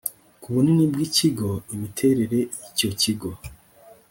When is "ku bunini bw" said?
0.41-0.97